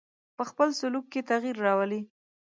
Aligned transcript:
په 0.37 0.43
خپل 0.49 0.69
سلوک 0.79 1.05
کې 1.11 1.21
تغیر 1.29 1.57
راولي. 1.65 2.01